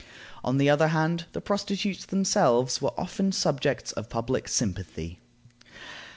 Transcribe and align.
On 0.43 0.57
the 0.57 0.67
other 0.67 0.87
hand, 0.87 1.25
the 1.31 1.41
prostitutes 1.41 2.07
themselves 2.07 2.81
were 2.81 2.91
often 2.99 3.31
subjects 3.31 3.91
of 3.91 4.09
public 4.09 4.47
sympathy. 4.47 5.19